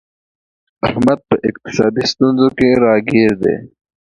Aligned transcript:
احمد 0.87 1.19
په 1.27 1.35
اقتصادي 1.49 2.03
ستونزو 2.11 2.47
کې 2.57 2.69
راگیر 2.83 3.31
دی 3.41 3.55